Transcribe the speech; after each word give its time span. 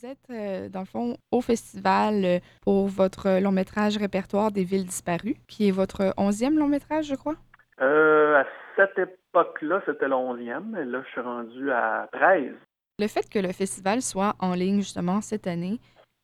vous 0.00 0.06
êtes, 0.06 0.30
euh, 0.30 0.68
dans 0.68 0.80
le 0.80 0.86
fond, 0.86 1.16
au 1.30 1.40
festival 1.40 2.24
euh, 2.24 2.38
pour 2.62 2.86
votre 2.86 3.40
long 3.40 3.52
métrage 3.52 3.96
répertoire 3.96 4.50
des 4.50 4.64
villes 4.64 4.84
disparues, 4.84 5.36
qui 5.48 5.68
est 5.68 5.72
votre 5.72 6.14
onzième 6.16 6.58
long 6.58 6.68
métrage, 6.68 7.06
je 7.06 7.14
crois? 7.14 7.34
Euh, 7.80 8.40
à 8.40 8.44
cette 8.76 8.98
époque-là, 8.98 9.82
c'était 9.86 10.08
l'onzième, 10.08 10.76
et 10.80 10.84
là, 10.84 11.02
je 11.04 11.10
suis 11.10 11.20
rendu 11.20 11.70
à 11.70 12.08
13. 12.12 12.52
Le 12.98 13.06
fait 13.08 13.28
que 13.28 13.38
le 13.38 13.52
festival 13.52 14.00
soit 14.02 14.34
en 14.38 14.54
ligne, 14.54 14.78
justement, 14.78 15.20
cette 15.20 15.46
année, 15.46 15.80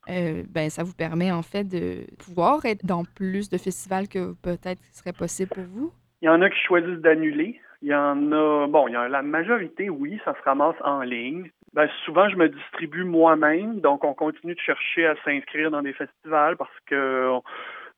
euh, 0.09 0.43
ben, 0.47 0.69
ça 0.69 0.83
vous 0.83 0.93
permet, 0.95 1.31
en 1.31 1.43
fait, 1.43 1.63
de 1.63 2.05
pouvoir 2.17 2.65
être 2.65 2.85
dans 2.85 3.03
plus 3.03 3.49
de 3.49 3.57
festivals 3.57 4.07
que 4.07 4.33
peut-être 4.41 4.81
serait 4.93 5.13
possible 5.13 5.51
pour 5.53 5.63
vous? 5.63 5.91
Il 6.21 6.25
y 6.25 6.29
en 6.29 6.41
a 6.41 6.49
qui 6.49 6.59
choisissent 6.65 7.01
d'annuler. 7.01 7.59
Il 7.83 7.89
y 7.89 7.95
en 7.95 8.31
a, 8.31 8.67
bon, 8.67 8.87
il 8.87 8.93
y 8.93 8.95
a 8.95 9.07
la 9.07 9.21
majorité, 9.21 9.89
oui, 9.89 10.19
ça 10.25 10.33
se 10.33 10.41
ramasse 10.43 10.75
en 10.83 11.01
ligne. 11.01 11.51
Ben, 11.77 11.87
souvent, 12.05 12.27
je 12.27 12.35
me 12.37 12.49
distribue 12.49 13.03
moi-même, 13.03 13.81
donc 13.81 14.03
on 14.03 14.15
continue 14.15 14.55
de 14.55 14.59
chercher 14.59 15.05
à 15.05 15.15
s'inscrire 15.23 15.69
dans 15.69 15.83
des 15.83 15.93
festivals 15.93 16.57
parce 16.57 16.79
que, 16.87 17.29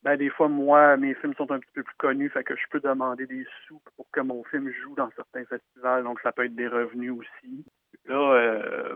ben, 0.04 0.18
des 0.18 0.30
fois, 0.30 0.50
moi, 0.50 0.98
mes 0.98 1.14
films 1.14 1.34
sont 1.36 1.50
un 1.50 1.60
petit 1.60 1.72
peu 1.74 1.84
plus 1.84 1.96
connus, 1.96 2.30
fait 2.30 2.44
que 2.44 2.58
je 2.58 2.64
peux 2.72 2.82
demander 2.82 3.26
des 3.26 3.48
sous 3.66 3.82
pour 3.96 4.06
que 4.12 4.20
mon 4.20 4.44
film 4.44 4.70
joue 4.84 4.96
dans 4.96 5.10
certains 5.12 5.46
festivals, 5.46 6.04
donc 6.04 6.20
ça 6.20 6.34
peut 6.34 6.44
être 6.44 6.56
des 6.56 6.68
revenus 6.68 7.14
aussi. 7.14 7.66
Là, 8.04 8.34
euh, 8.34 8.96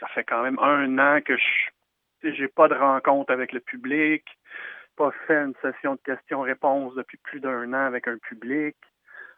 ça 0.00 0.06
fait 0.08 0.24
quand 0.24 0.42
même 0.42 0.58
un 0.58 0.98
an 0.98 1.22
que 1.22 1.38
je 1.38 2.30
j'ai 2.30 2.48
pas 2.48 2.68
de 2.68 2.74
rencontre 2.74 3.32
avec 3.32 3.54
le 3.54 3.60
public, 3.60 4.26
pas 4.96 5.12
fait 5.26 5.44
une 5.44 5.54
session 5.62 5.94
de 5.94 6.00
questions-réponses 6.04 6.94
depuis 6.94 7.16
plus 7.22 7.40
d'un 7.40 7.72
an 7.72 7.86
avec 7.86 8.06
un 8.06 8.18
public 8.18 8.76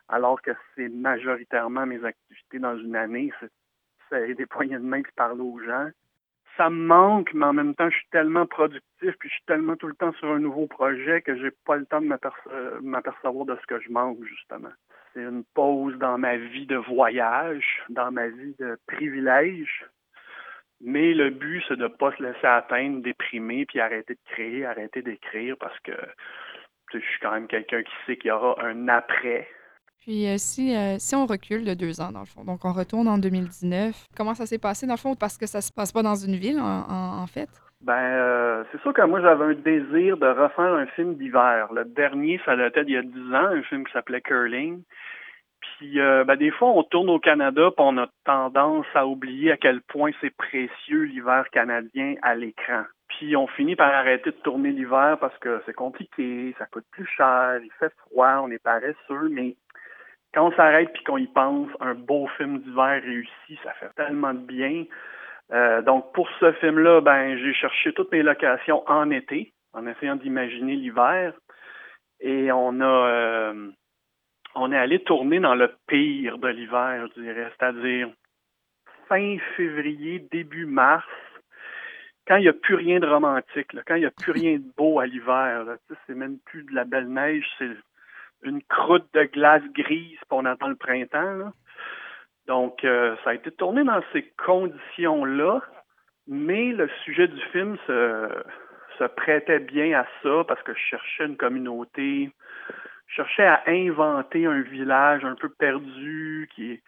alors 0.09 0.43
que 0.43 0.51
c'est 0.75 0.89
majoritairement 0.89 1.87
mes 1.87 2.05
activités 2.05 2.59
dans 2.59 2.77
une 2.77 2.97
année, 2.97 3.33
c'est 4.13 4.35
des 4.35 4.47
poignées 4.47 4.77
de 4.77 4.85
main 4.85 5.03
qui 5.03 5.13
parlent 5.17 5.41
aux 5.41 5.59
gens. 5.61 5.89
Ça 6.57 6.69
me 6.69 6.85
manque, 6.85 7.33
mais 7.33 7.47
en 7.47 7.55
même 7.55 7.75
temps, 7.75 7.89
je 7.89 7.97
suis 7.97 8.09
tellement 8.11 8.45
productif, 8.45 9.17
puis 9.19 9.29
je 9.29 9.35
suis 9.35 9.45
tellement 9.47 9.75
tout 9.77 9.87
le 9.87 9.95
temps 9.95 10.13
sur 10.13 10.29
un 10.29 10.39
nouveau 10.39 10.67
projet 10.67 11.23
que 11.23 11.35
j'ai 11.37 11.51
pas 11.65 11.77
le 11.77 11.87
temps 11.87 12.03
de 12.03 12.07
m'apercevoir 12.07 13.47
de 13.47 13.57
ce 13.57 13.67
que 13.67 13.81
je 13.81 13.91
manque, 13.91 14.23
justement. 14.25 14.73
C'est 15.15 15.23
une 15.23 15.45
pause 15.55 15.97
dans 15.97 16.19
ma 16.19 16.37
vie 16.37 16.67
de 16.67 16.77
voyage, 16.77 17.83
dans 17.89 18.13
ma 18.13 18.29
vie 18.29 18.55
de 18.59 18.79
privilège. 18.87 19.87
Mais 20.83 21.15
le 21.15 21.31
but, 21.31 21.63
c'est 21.69 21.77
de 21.77 21.85
ne 21.85 21.89
pas 21.89 22.13
se 22.17 22.23
laisser 22.23 22.47
atteindre, 22.47 23.03
déprimer, 23.03 23.65
puis 23.65 23.81
arrêter 23.81 24.15
de 24.15 24.33
créer, 24.33 24.67
arrêter 24.67 25.01
d'écrire, 25.01 25.57
parce 25.59 25.79
que 25.81 25.93
je 26.93 26.99
suis 26.99 27.21
quand 27.21 27.33
même 27.33 27.47
quelqu'un 27.47 27.83
qui 27.83 27.93
sait 28.05 28.17
qu'il 28.19 28.29
y 28.29 28.33
aura 28.33 28.63
un 28.63 28.89
après 28.89 29.49
puis 30.03 30.27
euh, 30.27 30.35
si, 30.37 30.75
euh, 30.75 30.97
si 30.99 31.15
on 31.15 31.27
recule 31.27 31.65
de 31.65 31.75
deux 31.75 32.01
ans, 32.01 32.11
dans 32.11 32.21
le 32.21 32.27
fond, 32.27 32.43
donc 32.43 32.65
on 32.65 32.73
retourne 32.73 33.07
en 33.07 33.19
2019, 33.19 34.09
comment 34.17 34.35
ça 34.35 34.47
s'est 34.47 34.59
passé, 34.59 34.85
dans 34.85 34.95
le 34.95 34.99
fond, 34.99 35.15
parce 35.15 35.39
que 35.39 35.47
ça 35.47 35.61
se 35.61 35.73
passe 35.73 35.93
pas 35.93 36.03
dans 36.03 36.17
une 36.17 36.35
ville, 36.35 36.59
en, 36.61 37.25
fait? 37.29 37.49
Ben, 37.83 37.93
euh, 37.95 38.65
c'est 38.73 38.81
sûr 38.81 38.93
que 38.93 39.03
moi, 39.03 39.21
j'avais 39.21 39.45
un 39.45 39.55
désir 39.55 40.17
de 40.17 40.27
refaire 40.27 40.75
un 40.75 40.87
film 40.87 41.15
d'hiver. 41.15 41.69
Le 41.73 41.85
dernier, 41.85 42.41
ça 42.45 42.57
datait 42.57 42.85
d'il 42.85 42.95
y 42.95 42.97
a 42.97 43.03
dix 43.03 43.35
ans, 43.35 43.55
un 43.55 43.63
film 43.63 43.87
qui 43.87 43.93
s'appelait 43.93 44.21
Curling. 44.21 44.83
Puis, 45.79 45.99
ben, 45.99 46.35
des 46.35 46.51
fois, 46.51 46.71
on 46.71 46.83
tourne 46.83 47.09
au 47.09 47.21
Canada, 47.21 47.71
puis 47.71 47.87
on 47.87 47.97
a 47.99 48.09
tendance 48.25 48.87
à 48.95 49.07
oublier 49.07 49.53
à 49.53 49.57
quel 49.57 49.83
point 49.83 50.11
c'est 50.21 50.35
précieux 50.37 51.03
l'hiver 51.03 51.45
canadien 51.53 52.17
à 52.23 52.35
l'écran. 52.35 52.83
Puis, 53.07 53.37
on 53.37 53.47
finit 53.47 53.77
par 53.77 53.95
arrêter 53.95 54.31
de 54.31 54.37
tourner 54.37 54.73
l'hiver 54.73 55.17
parce 55.21 55.37
que 55.39 55.63
c'est 55.65 55.75
compliqué, 55.75 56.57
ça 56.59 56.67
coûte 56.67 56.87
plus 56.91 57.07
cher, 57.07 57.61
il 57.63 57.71
fait 57.79 57.93
froid, 58.09 58.41
on 58.43 58.51
est 58.51 58.63
paresseux, 58.63 59.29
mais 59.31 59.55
quand 60.35 60.49
on 60.49 60.53
s'arrête 60.53 60.93
puis 60.93 61.05
qu'on 61.05 61.19
y 61.19 61.27
pense, 61.27 61.69
un 61.81 61.95
beau 61.95 62.27
film 62.37 62.61
d'hiver 62.61 63.03
réussi, 63.03 63.59
ça 63.63 63.73
fait 63.75 63.93
tellement 63.97 64.35
de 64.35 64.41
bien. 64.41 64.85
Euh, 65.53 65.83
donc 65.83 66.13
pour 66.15 66.29
ce 66.41 66.53
film-là, 66.53 67.01
ben 67.01 67.37
j'ai 67.37 67.53
cherché 67.53 67.93
toutes 67.93 68.13
mes 68.13 68.23
locations 68.23 68.89
en 68.89 69.11
été, 69.11 69.53
en 69.73 69.87
essayant 69.87 70.17
d'imaginer 70.17 70.77
l'hiver, 70.77 71.35
et 72.21 72.51
on 72.53 72.81
a 72.81 72.85
euh, 72.85 73.71
on 74.55 74.73
est 74.73 74.79
allé 74.79 75.03
tourner 75.03 75.41
dans 75.41 75.55
le 75.55 75.75
pire 75.87 76.39
de 76.39 76.49
l'hiver, 76.49 77.07
je 77.15 77.21
dirais, 77.21 77.51
c'est-à-dire 77.59 78.09
fin 79.09 79.37
février, 79.57 80.27
début 80.31 80.67
mars, 80.67 81.05
quand 82.27 82.37
il 82.37 82.43
n'y 82.43 82.49
a 82.49 82.53
plus 82.53 82.77
rien 82.77 83.01
de 83.01 83.07
romantique, 83.07 83.69
quand 83.87 83.97
il 83.97 84.01
n'y 84.01 84.07
a 84.07 84.11
plus 84.11 84.33
rien 84.33 84.57
de 84.57 84.73
beau 84.77 85.01
à 85.01 85.07
l'hiver, 85.07 85.67
c'est 86.07 86.15
même 86.15 86.39
plus 86.47 86.63
de 86.65 86.75
la 86.75 86.85
belle 86.85 87.09
neige, 87.09 87.47
c'est 87.59 87.69
une 88.43 88.63
croûte 88.63 89.07
de 89.15 89.25
glace 89.25 89.63
grise, 89.75 90.19
on 90.31 90.45
attend 90.45 90.69
le 90.69 90.77
printemps. 90.77 91.53
Donc, 92.47 92.85
euh, 92.85 93.17
ça 93.23 93.31
a 93.31 93.35
été 93.35 93.51
tourné 93.53 93.85
dans 93.85 94.03
ces 94.13 94.25
conditions-là, 94.45 95.61
mais 96.27 96.73
le 96.73 96.89
sujet 97.05 97.29
du 97.29 97.41
film 97.53 97.77
se, 97.87 98.29
se 98.99 99.05
prêtait 99.05 99.61
bien 99.61 100.01
à 100.01 100.07
ça 100.23 100.45
parce 100.49 100.63
que 100.63 100.75
je 100.75 100.81
cherchais 100.81 101.27
une 101.27 101.37
communauté, 101.37 102.31
je 103.07 103.15
cherchais 103.15 103.45
à 103.45 103.63
inventer 103.67 104.47
un 104.47 104.61
village 104.63 105.25
un 105.25 105.37
peu 105.37 105.49
perdu 105.49 106.49
qui 106.55 106.73
est 106.73 106.83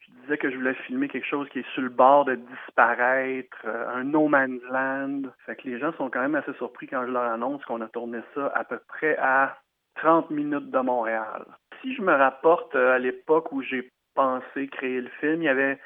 je 0.00 0.22
disais 0.22 0.38
que 0.38 0.50
je 0.50 0.56
voulais 0.56 0.74
filmer 0.86 1.08
quelque 1.08 1.26
chose 1.26 1.48
qui 1.50 1.60
est 1.60 1.72
sur 1.72 1.82
le 1.82 1.88
bord 1.88 2.24
de 2.24 2.34
disparaître, 2.34 3.56
euh, 3.64 3.88
un 3.94 4.04
no 4.04 4.28
man's 4.28 4.62
land. 4.70 5.22
Fait 5.46 5.56
que 5.56 5.68
les 5.68 5.78
gens 5.78 5.92
sont 5.94 6.10
quand 6.10 6.20
même 6.20 6.34
assez 6.34 6.52
surpris 6.54 6.88
quand 6.88 7.06
je 7.06 7.12
leur 7.12 7.30
annonce 7.30 7.64
qu'on 7.64 7.80
a 7.80 7.88
tourné 7.88 8.18
ça 8.34 8.52
à 8.54 8.64
peu 8.64 8.78
près 8.88 9.16
à 9.18 9.56
30 9.96 10.30
minutes 10.30 10.70
de 10.70 10.78
Montréal. 10.78 11.44
Si 11.80 11.94
je 11.94 12.02
me 12.02 12.12
rapporte 12.12 12.74
euh, 12.74 12.94
à 12.94 12.98
l'époque 12.98 13.52
où 13.52 13.62
j'ai 13.62 13.90
pensé 14.14 14.68
créer 14.68 15.00
le 15.00 15.10
film, 15.20 15.42
il 15.42 15.46
y 15.46 15.48
avait, 15.48 15.78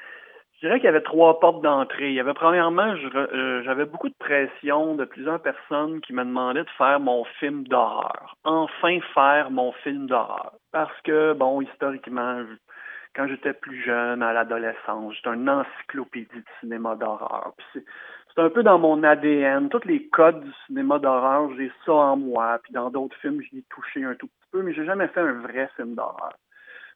je 0.55 0.67
dirais 0.67 0.79
qu'il 0.79 0.85
y 0.85 0.89
avait 0.89 1.01
trois 1.01 1.39
portes 1.39 1.61
d'entrée. 1.61 2.09
Il 2.09 2.15
y 2.15 2.19
avait 2.19 2.33
premièrement, 2.33 2.95
euh, 3.15 3.63
j'avais 3.63 3.85
beaucoup 3.85 4.09
de 4.09 4.15
pression 4.19 4.95
de 4.95 5.05
plusieurs 5.05 5.41
personnes 5.41 6.01
qui 6.01 6.13
me 6.13 6.23
demandaient 6.23 6.63
de 6.63 6.69
faire 6.77 6.99
mon 6.99 7.23
film 7.39 7.67
d'horreur. 7.67 8.35
Enfin 8.43 8.99
faire 9.13 9.51
mon 9.51 9.71
film 9.83 10.07
d'horreur. 10.07 10.53
Parce 10.71 10.99
que, 11.03 11.33
bon, 11.33 11.61
historiquement, 11.61 12.43
quand 13.15 13.27
j'étais 13.27 13.53
plus 13.53 13.81
jeune, 13.83 14.21
à 14.21 14.33
l'adolescence, 14.33 15.15
j'étais 15.15 15.29
un 15.29 15.47
encyclopédie 15.47 16.35
de 16.35 16.59
cinéma 16.59 16.95
d'horreur 16.95 17.53
c'est 18.35 18.41
un 18.41 18.49
peu 18.49 18.63
dans 18.63 18.79
mon 18.79 19.01
ADN. 19.03 19.69
Tous 19.69 19.85
les 19.85 20.07
codes 20.09 20.41
du 20.41 20.51
cinéma 20.67 20.99
d'horreur, 20.99 21.49
j'ai 21.55 21.71
ça 21.85 21.93
en 21.93 22.17
moi. 22.17 22.59
Puis 22.63 22.73
dans 22.73 22.89
d'autres 22.89 23.15
films, 23.17 23.41
j'y 23.41 23.59
ai 23.59 23.63
touché 23.69 24.03
un 24.03 24.15
tout 24.15 24.27
petit 24.27 24.49
peu, 24.51 24.61
mais 24.61 24.73
j'ai 24.73 24.85
jamais 24.85 25.07
fait 25.07 25.21
un 25.21 25.33
vrai 25.33 25.69
film 25.75 25.95
d'horreur. 25.95 26.33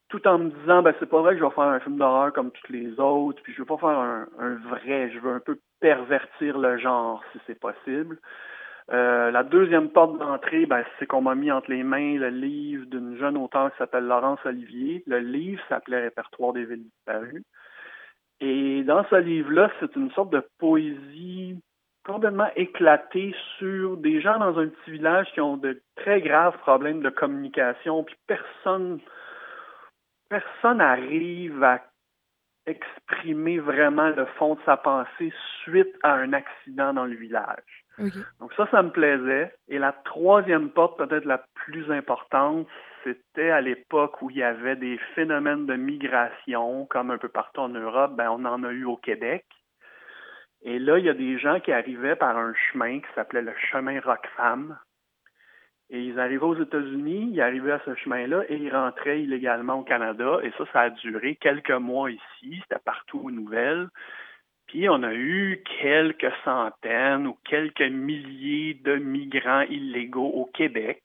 Tout 0.10 0.28
en 0.28 0.40
me 0.40 0.50
disant, 0.50 0.82
ben 0.82 0.94
c'est 1.00 1.10
pas 1.10 1.22
vrai 1.22 1.34
que 1.34 1.40
je 1.40 1.46
vais 1.46 1.52
faire 1.52 1.64
un 1.64 1.80
film 1.80 1.98
d'horreur 1.98 2.34
comme 2.34 2.52
tous 2.52 2.72
les 2.72 3.00
autres, 3.00 3.42
puis 3.44 3.54
je 3.54 3.60
veux 3.60 3.66
pas 3.66 3.78
faire 3.78 3.90
un, 3.90 4.56
vrai, 4.70 5.12
je 5.12 5.20
veux 5.20 5.32
un 5.32 5.40
peu 5.40 5.60
pervertir 5.80 6.58
le 6.58 6.78
genre 6.78 7.24
si 7.32 7.40
c'est 7.46 7.60
possible. 7.60 8.18
Euh, 8.92 9.30
la 9.30 9.44
deuxième 9.44 9.90
porte 9.90 10.18
d'entrée, 10.18 10.66
ben, 10.66 10.84
c'est 10.98 11.06
qu'on 11.06 11.22
m'a 11.22 11.36
mis 11.36 11.52
entre 11.52 11.70
les 11.70 11.84
mains 11.84 12.18
le 12.18 12.30
livre 12.30 12.86
d'une 12.88 13.18
jeune 13.18 13.38
auteure 13.38 13.72
qui 13.72 13.78
s'appelle 13.78 14.06
Laurence 14.06 14.40
Olivier. 14.46 15.04
Le 15.06 15.20
livre 15.20 15.62
s'appelait 15.70 16.02
Répertoire 16.02 16.54
des 16.54 16.66
villes 16.66 16.84
disparues. 16.84 17.44
Et 18.40 18.84
dans 18.84 19.06
ce 19.10 19.16
livre-là, 19.16 19.70
c'est 19.80 19.96
une 19.96 20.12
sorte 20.12 20.32
de 20.32 20.44
poésie 20.58 21.60
complètement 22.04 22.50
éclatée 22.56 23.36
sur 23.58 23.98
des 23.98 24.22
gens 24.22 24.40
dans 24.40 24.58
un 24.58 24.68
petit 24.68 24.92
village 24.92 25.28
qui 25.34 25.42
ont 25.42 25.58
de 25.58 25.82
très 25.96 26.22
graves 26.22 26.58
problèmes 26.60 27.02
de 27.02 27.10
communication, 27.10 28.04
puis 28.04 28.16
personne 28.26 29.00
personne 30.30 30.78
n'arrive 30.78 31.64
à 31.64 31.82
exprimer 32.66 33.60
vraiment 33.60 34.10
le 34.10 34.26
fond 34.38 34.56
de 34.56 34.60
sa 34.66 34.78
pensée 34.78 35.34
suite 35.64 35.94
à 36.04 36.14
un 36.14 36.34
accident 36.34 36.94
dans 36.94 37.06
le 37.06 37.16
village. 37.16 37.86
Donc 38.40 38.54
ça, 38.54 38.68
ça 38.72 38.82
me 38.82 38.92
plaisait. 38.92 39.54
Et 39.68 39.80
la 39.80 39.92
troisième 39.92 40.70
porte, 40.70 40.98
peut-être 40.98 41.26
la 41.26 41.44
plus 41.54 41.92
importante, 41.92 42.68
c'était 43.04 43.52
à 43.52 43.62
l'époque 43.62 44.22
où 44.22 44.30
il 44.30 44.38
y 44.38 44.44
avait 44.44 44.76
des 44.76 44.98
phénomènes 45.16 45.66
de 45.66 45.76
migration, 45.76 46.86
comme 46.86 47.12
un 47.12 47.18
peu 47.18 47.30
partout 47.30 47.62
en 47.62 47.70
Europe, 47.70 48.16
ben 48.16 48.30
on 48.30 48.46
en 48.46 48.64
a 48.64 48.72
eu 48.72 48.86
au 48.86 48.98
Québec. 48.98 49.46
Et 50.62 50.80
là, 50.80 50.98
il 50.98 51.06
y 51.06 51.10
a 51.10 51.14
des 51.14 51.40
gens 51.40 51.60
qui 51.60 51.72
arrivaient 51.72 52.18
par 52.18 52.38
un 52.38 52.54
chemin 52.54 53.00
qui 53.00 53.08
s'appelait 53.16 53.42
le 53.42 53.54
chemin 53.72 54.00
Roquefemme. 54.02 54.78
Et 55.90 56.04
ils 56.04 56.20
arrivaient 56.20 56.44
aux 56.44 56.62
États-Unis, 56.62 57.32
ils 57.34 57.42
arrivaient 57.42 57.72
à 57.72 57.82
ce 57.86 57.96
chemin-là 57.96 58.44
et 58.48 58.58
ils 58.58 58.72
rentraient 58.72 59.24
illégalement 59.24 59.80
au 59.80 59.84
Canada. 59.84 60.40
Et 60.44 60.52
ça, 60.58 60.66
ça 60.72 60.82
a 60.82 60.90
duré 60.92 61.36
quelques 61.38 61.72
mois 61.72 62.12
ici. 62.12 62.60
C'était 62.62 62.82
partout 62.84 63.22
aux 63.24 63.32
nouvelles. 63.32 63.88
Puis 64.70 64.88
on 64.88 65.02
a 65.02 65.14
eu 65.16 65.64
quelques 65.82 66.32
centaines 66.46 67.26
ou 67.26 67.36
quelques 67.44 67.82
milliers 67.82 68.76
de 68.76 68.98
migrants 68.98 69.62
illégaux 69.62 70.28
au 70.28 70.46
Québec. 70.46 71.02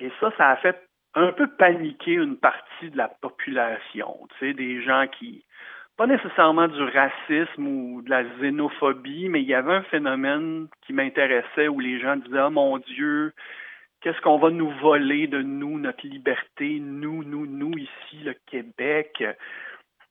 Et 0.00 0.10
ça, 0.18 0.32
ça 0.36 0.48
a 0.48 0.56
fait 0.56 0.76
un 1.14 1.30
peu 1.30 1.46
paniquer 1.46 2.14
une 2.14 2.36
partie 2.36 2.90
de 2.90 2.96
la 2.96 3.06
population. 3.06 4.26
Tu 4.30 4.48
sais, 4.48 4.52
des 4.52 4.82
gens 4.82 5.06
qui, 5.06 5.44
pas 5.96 6.08
nécessairement 6.08 6.66
du 6.66 6.82
racisme 6.82 7.68
ou 7.68 8.02
de 8.02 8.10
la 8.10 8.24
xénophobie, 8.24 9.28
mais 9.28 9.42
il 9.42 9.48
y 9.48 9.54
avait 9.54 9.74
un 9.74 9.82
phénomène 9.84 10.66
qui 10.84 10.92
m'intéressait 10.92 11.68
où 11.68 11.78
les 11.78 12.00
gens 12.00 12.16
disaient, 12.16 12.42
oh 12.42 12.50
mon 12.50 12.78
Dieu, 12.78 13.32
qu'est-ce 14.00 14.20
qu'on 14.22 14.38
va 14.38 14.50
nous 14.50 14.70
voler 14.80 15.28
de 15.28 15.40
nous, 15.40 15.78
notre 15.78 16.04
liberté, 16.04 16.80
nous, 16.80 17.22
nous, 17.22 17.46
nous, 17.46 17.78
ici, 17.78 18.24
le 18.24 18.34
Québec, 18.46 19.22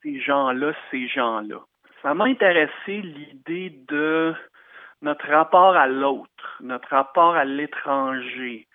ces 0.01 0.21
gens-là, 0.21 0.71
ces 0.89 1.05
gens-là 1.09 1.59
ça 2.01 2.13
m'a 2.13 2.25
intéressé 2.25 3.01
l'idée 3.01 3.71
de 3.87 4.33
rapport 5.29 5.75
à 5.75 5.87
l'autre, 5.87 6.57
notre 6.61 6.89
rapport 6.89 7.35
à 7.35 7.45
l'étranger. 7.45 8.67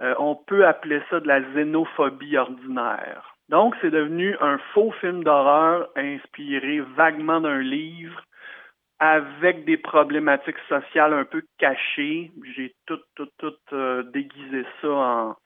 Euh, 0.00 0.14
on 0.18 0.34
peut 0.34 0.66
appeler 0.66 1.02
ça 1.10 1.20
de 1.20 1.28
la 1.28 1.40
xénophobie 1.40 2.36
ordinaire. 2.36 3.36
Donc, 3.48 3.74
c'est 3.80 3.90
devenu 3.90 4.36
un 4.40 4.58
faux 4.72 4.92
film 5.00 5.22
d'horreur 5.24 5.88
inspiré 5.96 6.80
vaguement 6.96 7.40
d'un 7.40 7.60
livre 7.60 8.22
avec 8.98 9.64
des 9.64 9.76
problématiques 9.76 10.62
sociales 10.68 11.12
un 11.12 11.24
peu 11.24 11.42
cachées. 11.58 12.30
J'ai 12.56 12.74
tout, 12.86 13.00
tout, 13.14 13.28
tout 13.38 13.54
euh, 13.72 14.04
déguisé 14.04 14.64
ça 14.80 14.88
en 14.88 15.36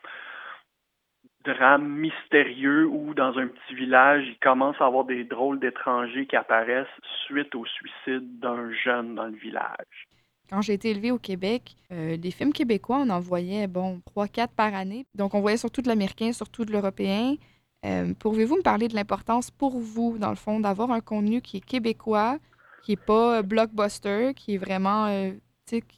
drame 1.46 1.88
mystérieux 1.88 2.87
où, 2.87 3.14
dans 3.14 3.37
un 3.38 3.46
petit 3.46 3.75
village, 3.75 4.25
il 4.26 4.38
commence 4.38 4.76
à 4.81 4.87
avoir 4.87 5.04
des 5.04 5.25
drôles 5.25 5.60
d'étrangers 5.60 6.26
qui 6.26 6.37
apparaissent 6.37 6.87
suite 7.26 7.54
au 7.54 7.64
suicide 7.64 8.38
d'un 8.40 8.72
jeune 8.72 9.14
dans 9.14 9.26
le 9.26 9.37
village. 9.37 10.08
Quand 10.50 10.60
j'ai 10.60 10.75
été 10.75 10.90
élevée 10.90 11.10
au 11.10 11.19
Québec, 11.19 11.75
euh, 11.93 12.16
des 12.16 12.31
films 12.31 12.52
québécois, 12.52 12.98
on 13.00 13.10
en 13.10 13.20
voyait, 13.20 13.66
bon, 13.66 14.00
3-4 14.14 14.48
par 14.54 14.75
année. 14.75 15.06
Donc, 15.14 15.34
on 15.34 15.40
voyait 15.40 15.56
surtout 15.56 15.82
de 15.82 15.88
l'américain, 15.88 16.32
surtout 16.32 16.64
de 16.64 16.72
l'européen. 16.72 17.34
Euh, 17.84 18.14
Pouvez-vous 18.19 18.56
me 18.56 18.62
parler 18.62 18.88
de 18.88 18.94
l'importance 18.94 19.50
pour 19.50 19.78
vous, 19.78 20.19
dans 20.19 20.31
le 20.31 20.37
fond, 20.37 20.60
d'avoir 20.60 20.90
un 20.90 21.00
contenu 21.00 21.40
qui 21.40 21.58
est 21.58 21.64
québécois, 21.64 22.38
qui 22.84 22.92
n'est 22.92 22.96
pas 22.96 23.38
euh, 23.38 23.42
blockbuster, 23.42 24.32
qui 24.34 24.54
est 24.54 24.58
vraiment, 24.58 25.06
euh, 25.06 25.32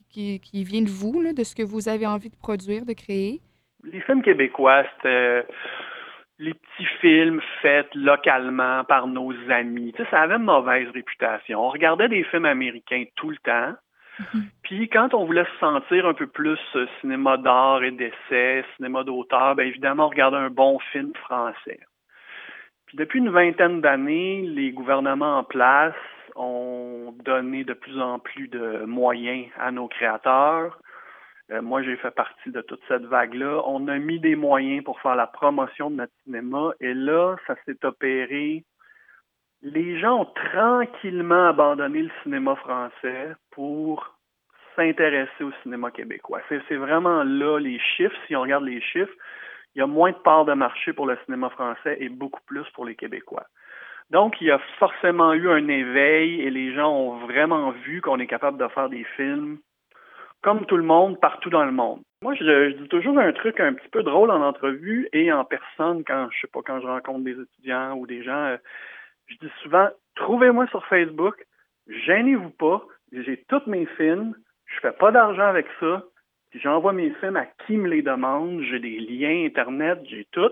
qui, 0.08 0.40
qui, 0.40 0.64
vient 0.64 0.82
de 0.82 0.90
vous, 0.90 1.20
là, 1.20 1.32
de 1.32 1.44
ce 1.44 1.54
que 1.54 1.62
vous 1.62 1.88
avez 1.88 2.06
envie 2.06 2.30
de 2.30 2.36
produire, 2.36 2.84
de 2.84 2.94
créer? 2.94 3.40
Les 3.92 4.00
films 4.00 4.22
québécois, 4.22 4.84
c'était 4.96 5.46
les 6.38 6.54
petits 6.54 6.86
films 7.00 7.40
faits 7.62 7.94
localement 7.94 8.84
par 8.84 9.08
nos 9.08 9.32
amis. 9.50 9.92
Tu 9.96 10.02
sais, 10.02 10.10
ça 10.10 10.22
avait 10.22 10.36
une 10.36 10.44
mauvaise 10.44 10.88
réputation. 10.90 11.60
On 11.60 11.70
regardait 11.70 12.08
des 12.08 12.22
films 12.24 12.44
américains 12.44 13.04
tout 13.16 13.30
le 13.30 13.36
temps. 13.38 13.74
Mhm. 14.20 14.44
Puis 14.62 14.88
quand 14.88 15.14
on 15.14 15.24
voulait 15.24 15.44
se 15.44 15.58
sentir 15.58 16.06
un 16.06 16.14
peu 16.14 16.26
plus 16.26 16.58
euh, 16.76 16.86
cinéma 17.00 17.36
d'art 17.36 17.82
et 17.82 17.90
d'essai, 17.90 18.64
cinéma 18.76 19.04
d'auteur, 19.04 19.54
bien 19.56 19.66
évidemment, 19.66 20.06
on 20.06 20.10
regardait 20.10 20.36
un 20.36 20.50
bon 20.50 20.78
film 20.92 21.12
français. 21.14 21.80
Puis 22.86 22.96
depuis 22.96 23.18
une 23.18 23.30
vingtaine 23.30 23.80
d'années, 23.80 24.42
les 24.42 24.72
gouvernements 24.72 25.38
en 25.38 25.44
place 25.44 25.94
ont 26.36 27.14
donné 27.24 27.64
de 27.64 27.74
plus 27.74 28.00
en 28.00 28.18
plus 28.18 28.48
de 28.48 28.84
moyens 28.86 29.46
à 29.58 29.70
nos 29.70 29.88
créateurs. 29.88 30.78
Euh, 31.50 31.62
moi, 31.62 31.82
j'ai 31.82 31.96
fait 31.96 32.10
partie 32.10 32.50
de 32.50 32.60
toute 32.60 32.82
cette 32.88 33.04
vague-là. 33.04 33.62
On 33.66 33.88
a 33.88 33.98
mis 33.98 34.20
des 34.20 34.36
moyens 34.36 34.84
pour 34.84 35.00
faire 35.00 35.16
la 35.16 35.26
promotion 35.26 35.90
de 35.90 35.96
notre 35.96 36.12
cinéma 36.24 36.72
et 36.80 36.94
là, 36.94 37.36
ça 37.46 37.54
s'est 37.64 37.84
opéré. 37.84 38.64
Les 39.62 39.98
gens 39.98 40.20
ont 40.20 40.32
tranquillement 40.52 41.48
abandonné 41.48 42.02
le 42.02 42.10
cinéma 42.22 42.54
français 42.56 43.34
pour 43.50 44.14
s'intéresser 44.76 45.42
au 45.42 45.50
cinéma 45.62 45.90
québécois. 45.90 46.40
C'est 46.48 46.76
vraiment 46.76 47.24
là 47.24 47.58
les 47.58 47.78
chiffres. 47.78 48.14
Si 48.26 48.36
on 48.36 48.42
regarde 48.42 48.64
les 48.64 48.80
chiffres, 48.80 49.14
il 49.74 49.80
y 49.80 49.82
a 49.82 49.86
moins 49.86 50.12
de 50.12 50.16
parts 50.16 50.44
de 50.44 50.54
marché 50.54 50.92
pour 50.92 51.06
le 51.06 51.16
cinéma 51.24 51.50
français 51.50 51.96
et 52.00 52.08
beaucoup 52.08 52.40
plus 52.46 52.68
pour 52.74 52.84
les 52.84 52.94
Québécois. 52.94 53.46
Donc, 54.10 54.40
il 54.40 54.46
y 54.46 54.50
a 54.50 54.58
forcément 54.78 55.34
eu 55.34 55.50
un 55.50 55.68
éveil 55.68 56.40
et 56.40 56.50
les 56.50 56.74
gens 56.74 56.90
ont 56.90 57.18
vraiment 57.18 57.70
vu 57.70 58.00
qu'on 58.00 58.18
est 58.18 58.26
capable 58.26 58.58
de 58.58 58.66
faire 58.68 58.88
des 58.88 59.04
films 59.16 59.58
comme 60.42 60.66
tout 60.66 60.76
le 60.76 60.82
monde, 60.82 61.20
partout 61.20 61.50
dans 61.50 61.64
le 61.64 61.72
monde. 61.72 62.00
Moi, 62.22 62.34
je, 62.34 62.72
dis 62.72 62.88
toujours 62.88 63.18
un 63.18 63.32
truc 63.32 63.60
un 63.60 63.74
petit 63.74 63.88
peu 63.88 64.02
drôle 64.02 64.30
en 64.30 64.42
entrevue 64.42 65.08
et 65.12 65.32
en 65.32 65.44
personne 65.44 66.02
quand 66.04 66.28
je 66.32 66.40
sais 66.40 66.48
pas 66.52 66.60
quand 66.64 66.80
je 66.80 66.86
rencontre 66.86 67.24
des 67.24 67.40
étudiants 67.40 67.94
ou 67.96 68.06
des 68.06 68.22
gens. 68.22 68.46
Euh, 68.46 68.56
je 69.26 69.36
dis 69.36 69.52
souvent 69.62 69.88
trouvez-moi 70.16 70.66
sur 70.68 70.84
Facebook, 70.86 71.36
gênez-vous 71.88 72.50
pas, 72.50 72.82
j'ai 73.12 73.44
tous 73.48 73.62
mes 73.66 73.86
films, 73.96 74.34
je 74.66 74.80
fais 74.80 74.92
pas 74.92 75.12
d'argent 75.12 75.46
avec 75.46 75.66
ça, 75.80 76.02
j'envoie 76.54 76.92
mes 76.92 77.10
films 77.20 77.36
à 77.36 77.46
qui 77.66 77.76
me 77.76 77.88
les 77.88 78.02
demande, 78.02 78.62
j'ai 78.62 78.80
des 78.80 78.98
liens 78.98 79.46
internet, 79.46 80.00
j'ai 80.08 80.26
tout. 80.32 80.50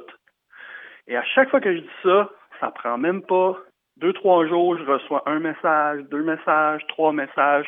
Et 1.08 1.16
à 1.16 1.24
chaque 1.24 1.50
fois 1.50 1.60
que 1.60 1.74
je 1.74 1.80
dis 1.80 1.90
ça, 2.02 2.30
ça 2.60 2.70
prend 2.70 2.98
même 2.98 3.22
pas 3.22 3.56
deux, 3.96 4.12
trois 4.12 4.46
jours, 4.46 4.76
je 4.76 4.84
reçois 4.84 5.22
un 5.26 5.38
message, 5.38 6.02
deux 6.10 6.22
messages, 6.22 6.86
trois 6.88 7.12
messages. 7.12 7.66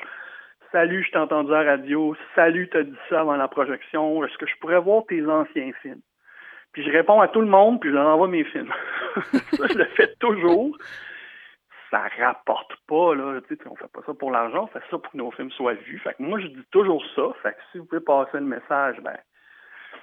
Salut, 0.70 1.02
je 1.02 1.10
t'ai 1.10 1.18
entendu 1.18 1.50
à 1.54 1.62
la 1.62 1.70
radio. 1.70 2.14
Salut, 2.34 2.68
t'as 2.68 2.82
dit 2.82 2.98
ça 3.08 3.20
avant 3.20 3.36
la 3.36 3.48
projection. 3.48 4.22
Est-ce 4.22 4.36
que 4.36 4.46
je 4.46 4.54
pourrais 4.60 4.80
voir 4.80 5.02
tes 5.08 5.24
anciens 5.26 5.72
films? 5.80 6.02
Puis 6.72 6.84
je 6.84 6.90
réponds 6.90 7.22
à 7.22 7.28
tout 7.28 7.40
le 7.40 7.46
monde, 7.46 7.80
puis 7.80 7.88
je 7.88 7.94
leur 7.94 8.06
envoie 8.06 8.28
mes 8.28 8.44
films. 8.44 8.70
ça, 9.32 9.66
je 9.66 9.78
le 9.78 9.86
fais 9.96 10.14
toujours. 10.20 10.76
Ça 11.90 12.02
rapporte 12.20 12.76
pas, 12.86 13.14
là. 13.14 13.40
Tu 13.48 13.56
sais, 13.56 13.62
on 13.66 13.76
fait 13.76 13.90
pas 13.90 14.02
ça 14.04 14.12
pour 14.12 14.30
l'argent, 14.30 14.64
on 14.64 14.66
fait 14.66 14.84
ça 14.90 14.98
pour 14.98 15.10
que 15.10 15.16
nos 15.16 15.30
films 15.30 15.50
soient 15.52 15.72
vus. 15.72 16.00
Fait 16.00 16.12
que 16.12 16.22
moi, 16.22 16.38
je 16.38 16.48
dis 16.48 16.64
toujours 16.70 17.02
ça. 17.16 17.22
Fait 17.42 17.52
que 17.52 17.60
si 17.72 17.78
vous 17.78 17.86
pouvez 17.86 18.02
passer 18.02 18.36
le 18.36 18.44
message, 18.44 19.00
ben, 19.00 19.16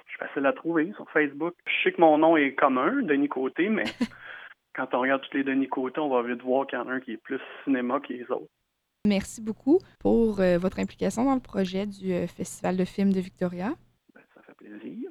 je 0.06 0.10
suis 0.10 0.18
facile 0.18 0.46
à 0.46 0.52
trouver 0.52 0.92
sur 0.96 1.08
Facebook. 1.12 1.54
Je 1.68 1.82
sais 1.84 1.92
que 1.92 2.00
mon 2.00 2.18
nom 2.18 2.36
est 2.36 2.54
commun, 2.54 3.02
Denis 3.02 3.28
Côté, 3.28 3.68
mais 3.68 3.84
quand 4.74 4.92
on 4.94 5.00
regarde 5.02 5.22
tous 5.22 5.36
les 5.36 5.44
Denis 5.44 5.68
Côté, 5.68 6.00
on 6.00 6.08
va 6.08 6.22
vite 6.22 6.42
voir 6.42 6.66
qu'il 6.66 6.76
y 6.76 6.82
en 6.82 6.88
a 6.88 6.94
un 6.94 7.00
qui 7.00 7.12
est 7.12 7.22
plus 7.22 7.40
cinéma 7.62 8.00
que 8.00 8.12
les 8.12 8.28
autres. 8.32 8.50
Merci 9.06 9.40
beaucoup 9.40 9.78
pour 10.00 10.40
euh, 10.40 10.58
votre 10.58 10.80
implication 10.80 11.24
dans 11.24 11.34
le 11.34 11.40
projet 11.40 11.86
du 11.86 12.12
euh, 12.12 12.26
Festival 12.26 12.76
de 12.76 12.84
films 12.84 13.12
de 13.12 13.20
Victoria. 13.20 13.74
Ben, 14.14 14.20
ça 14.34 14.42
fait 14.42 14.54
plaisir. 14.54 15.05